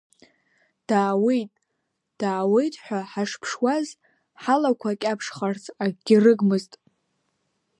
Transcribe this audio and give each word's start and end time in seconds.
Даауеит, 0.87 1.51
даауеит 2.19 2.75
ҳәа 2.83 2.99
ҳашԥшуаз 3.11 3.87
ҳалақәа 4.41 4.91
кьаԥшхарц 5.01 5.63
акгьы 5.83 6.17
рыгмызт. 6.23 6.73